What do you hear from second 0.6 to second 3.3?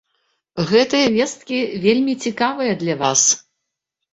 Гэтыя весткі вельмі цікавыя для вас!